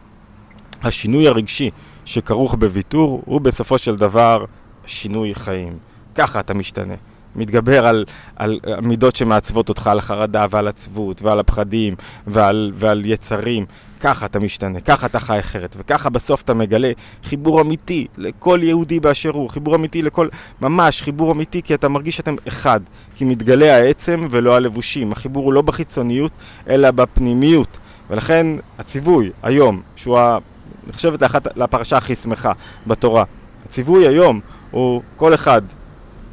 השינוי 0.83 1.29
הרגשי 1.29 1.71
שכרוך 2.09 2.55
בוויתור 2.55 3.23
הוא 3.25 3.41
בסופו 3.41 3.79
של 3.79 3.97
דבר 3.97 4.45
שינוי 4.87 5.35
חיים. 5.35 5.79
ככה 6.15 6.41
אתה 6.41 6.55
משתנה. 6.55 6.95
מתגבר 7.37 7.87
על, 7.87 8.05
על 8.37 8.61
מידות 8.83 9.17
שמעצבות 9.17 9.69
אותך, 9.69 9.87
על 9.87 9.99
החרדה 9.99 10.47
ועל 10.51 10.69
עצבות 10.69 11.23
ועל 11.23 11.41
הפחדים 11.41 11.95
ועל, 12.27 12.73
ועל 12.75 13.03
יצרים. 13.07 13.67
ככה 14.01 14.27
אתה 14.27 14.41
משתנה, 14.41 14.81
ככה 14.81 15.07
אתה 15.07 15.21
חי 15.21 15.39
אחרת, 15.39 15.77
וככה 15.79 16.11
בסוף 16.11 16.43
אתה 16.43 16.55
מגלה 16.55 16.93
חיבור 17.25 17.61
אמיתי 17.61 18.07
לכל 18.17 18.61
יהודי 18.63 19.01
באשר 19.01 19.31
הוא, 19.31 19.51
חיבור 19.51 19.75
אמיתי 19.75 20.03
לכל, 20.03 20.29
ממש 20.61 21.03
חיבור 21.03 21.33
אמיתי, 21.33 21.63
כי 21.63 21.75
אתה 21.75 21.89
מרגיש 21.89 22.17
שאתם 22.17 22.37
אחד, 22.49 22.81
כי 23.15 23.25
מתגלה 23.25 23.77
העצם 23.77 24.21
ולא 24.31 24.57
הלבושים. 24.57 25.13
החיבור 25.13 25.45
הוא 25.45 25.53
לא 25.53 25.63
בחיצוניות, 25.63 26.33
אלא 26.69 26.91
בפנימיות. 26.91 27.79
ולכן 28.11 28.47
הציווי 28.79 29.31
היום, 29.43 29.83
שהוא 29.97 30.19
נחשבת 30.89 31.23
לאחת, 31.23 31.57
לפרשה 31.57 31.97
הכי 31.97 32.15
שמחה 32.15 32.53
בתורה, 32.87 33.25
הציווי 33.65 34.09
היום 34.09 34.41
הוא 34.71 35.03
כל 35.17 35.35
אחד 35.35 35.63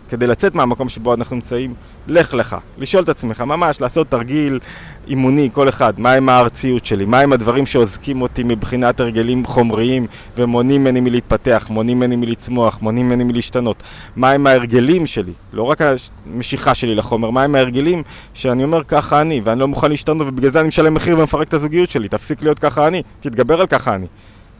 כדי 0.09 0.27
לצאת 0.27 0.55
מהמקום 0.55 0.89
שבו 0.89 1.13
אנחנו 1.13 1.35
נמצאים, 1.35 1.74
לך 2.07 2.33
לך. 2.33 2.55
לשאול 2.77 3.03
את 3.03 3.09
עצמך, 3.09 3.41
ממש 3.41 3.81
לעשות 3.81 4.07
תרגיל 4.09 4.59
אימוני, 5.07 5.50
כל 5.53 5.69
אחד, 5.69 6.00
מהם 6.00 6.29
הארציות 6.29 6.85
שלי, 6.85 7.05
מהם 7.05 7.33
הדברים 7.33 7.65
שעוזקים 7.65 8.21
אותי 8.21 8.43
מבחינת 8.43 9.00
הרגלים 9.00 9.45
חומריים 9.45 10.07
ומונעים 10.38 10.81
ממני 10.81 11.01
מלהתפתח, 11.01 11.67
מונעים 11.69 11.97
ממני 11.97 12.15
מלצמוח, 12.15 12.81
מונעים 12.81 13.09
ממני 13.09 13.24
מלהשתנות. 13.24 13.83
מהם 14.15 14.47
ההרגלים 14.47 15.05
שלי, 15.05 15.33
לא 15.53 15.63
רק 15.63 15.79
המשיכה 16.25 16.75
שלי 16.75 16.95
לחומר, 16.95 17.29
מהם 17.29 17.55
ההרגלים 17.55 18.03
שאני 18.33 18.63
אומר 18.63 18.83
ככה 18.83 19.21
אני, 19.21 19.41
ואני 19.43 19.59
לא 19.59 19.67
מוכן 19.67 19.89
להשתנות 19.89 20.27
ובגלל 20.27 20.51
זה 20.51 20.59
אני 20.59 20.67
משלם 20.67 20.93
מחיר 20.93 21.19
ומפרק 21.19 21.47
את 21.47 21.53
הזוגיות 21.53 21.89
שלי, 21.89 22.09
תפסיק 22.09 22.43
להיות 22.43 22.59
ככה 22.59 22.88
אני, 22.88 23.01
תתגבר 23.19 23.62
על 23.62 23.67
ככה 23.67 23.95
אני. 23.95 24.07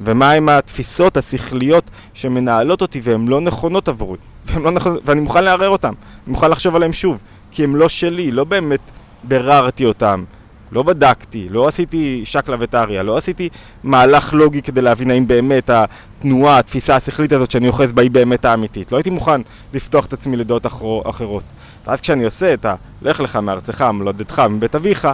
ומהם 0.02 0.50
התפיסות 0.50 1.18
השכליות 1.18 1.92
שמנהלות 2.14 2.82
אותי 2.82 3.00
והן 3.04 3.28
לא 3.28 3.42
נכונות 3.42 3.88
עבורי. 3.88 4.18
לא 4.64 4.72
נכונות, 4.72 5.02
ואני 5.06 5.22
מוכן 5.22 5.44
לערער 5.44 5.70
אותן, 5.70 5.88
אני 5.88 6.34
מוכן 6.34 6.52
לחשוב 6.52 6.76
עליהן 6.76 6.94
שוב, 6.94 7.20
כי 7.52 7.64
הן 7.64 7.74
לא 7.74 7.90
שלי, 7.90 8.32
לא 8.32 8.44
באמת 8.44 8.92
ביררתי 9.24 9.86
אותן, 9.86 10.24
לא 10.72 10.84
בדקתי, 10.84 11.48
לא 11.50 11.68
עשיתי 11.68 12.22
שקלא 12.24 12.58
וטריא, 12.60 13.02
לא 13.02 13.18
עשיתי 13.18 13.50
מהלך 13.84 14.34
לוגי 14.34 14.62
כדי 14.62 14.82
להבין 14.82 15.12
האם 15.12 15.28
באמת 15.28 15.70
התנועה, 15.70 16.60
התפיסה 16.60 16.96
השכלית 16.96 17.34
הזאת 17.34 17.52
שאני 17.52 17.68
אוחז 17.68 17.94
בה 17.94 18.02
היא 18.02 18.12
באמת 18.12 18.46
האמיתית. 18.46 18.92
לא 18.92 18.98
הייתי 18.98 19.10
מוכן 19.10 19.42
לפתוח 19.74 20.06
את 20.06 20.14
עצמי 20.14 20.38
לדעות 20.38 20.66
אחרות. 21.06 21.44
ואז 21.88 22.02
כשאני 22.02 22.26
עושה 22.26 22.54
את 22.54 22.66
ה... 22.66 22.76
לך 23.02 23.20
לך 23.20 23.36
מארצך, 23.36 23.86
מולדתך, 23.94 24.42
מבית 24.50 24.76
אביך, 24.76 25.08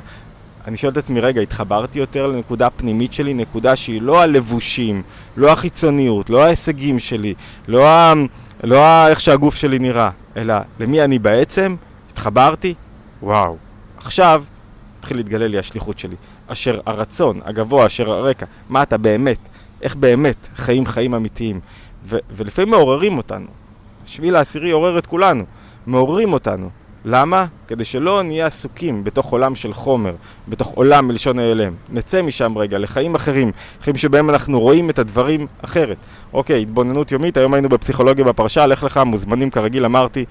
אני 0.68 0.78
שואל 0.78 0.92
את 0.92 0.98
עצמי, 0.98 1.20
רגע, 1.20 1.42
התחברתי 1.42 2.00
יותר 2.00 2.28
לנקודה 2.28 2.70
פנימית 2.70 3.14
שלי, 3.14 3.34
נקודה 3.34 3.76
שהיא 3.76 4.02
לא 4.02 4.22
הלבושים, 4.22 5.02
לא 5.38 5.52
החיצוניות, 5.52 6.30
לא 6.30 6.44
ההישגים 6.44 7.00
שלי, 7.00 7.34
לא, 7.68 7.88
ה... 7.88 8.14
לא 8.64 8.86
ה... 8.86 9.10
איך 9.10 9.20
שהגוף 9.20 9.56
שלי 9.56 9.80
נראה, 9.80 10.10
אלא 10.38 10.56
למי 10.80 11.02
אני 11.02 11.20
בעצם, 11.20 11.76
התחברתי, 12.12 12.74
וואו. 13.22 13.58
עכשיו 13.98 14.44
התחיל 15.00 15.18
להתגלה 15.18 15.48
לי 15.48 15.58
השליחות 15.58 16.00
שלי, 16.00 16.16
אשר 16.48 16.80
הרצון 16.86 17.40
הגבוה, 17.46 17.86
אשר 17.86 18.12
הרקע, 18.12 18.46
מה 18.70 18.84
אתה 18.84 18.98
באמת, 18.98 19.40
איך 19.82 19.96
באמת 19.96 20.48
חיים 20.56 20.86
חיים 20.86 21.16
אמיתיים. 21.16 21.60
ו... 22.06 22.18
ולפעמים 22.32 22.72
מעוררים 22.72 23.18
אותנו. 23.18 23.48
שביל 24.06 24.36
העשירי 24.36 24.72
עורר 24.72 24.98
את 24.98 25.06
כולנו, 25.06 25.44
מעוררים 25.88 26.34
אותנו. 26.34 26.70
למה? 27.06 27.46
כדי 27.68 27.86
שלא 27.86 28.24
נהיה 28.24 28.46
עסוקים 28.46 29.04
בתוך 29.04 29.32
עולם 29.32 29.56
של 29.56 29.74
חומר, 29.74 30.16
בתוך 30.48 30.68
עולם 30.68 31.08
מלשון 31.08 31.40
ההיעלם. 31.40 31.74
נצא 31.90 32.22
משם 32.22 32.58
רגע 32.58 32.78
לחיים 32.78 33.16
אחרים, 33.16 33.52
חיים 33.82 33.98
שבהם 33.98 34.30
אנחנו 34.30 34.60
רואים 34.60 34.90
את 34.90 35.00
הדברים 35.00 35.48
אחרת. 35.62 35.98
אוקיי, 36.34 36.62
התבוננות 36.62 37.12
יומית, 37.12 37.38
היום 37.38 37.54
היינו 37.54 37.70
בפסיכולוגיה 37.70 38.26
בפרשה, 38.26 38.66
לך 38.66 38.84
לך, 38.84 39.00
מוזמנים 39.06 39.50
כרגיל 39.50 39.86
אמרתי 39.86 40.26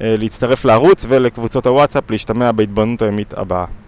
אה, 0.00 0.14
להצטרף 0.18 0.64
לערוץ 0.64 1.06
ולקבוצות 1.08 1.66
הוואטסאפ, 1.66 2.10
להשתמע 2.10 2.52
בהתבוננות 2.52 3.02
היומית 3.02 3.34
הבאה. 3.36 3.85